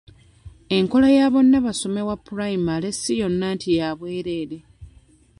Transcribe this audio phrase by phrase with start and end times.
[0.77, 4.57] Enkola ya bonnabasome wa pulayimale si yonna nti ya bwerere.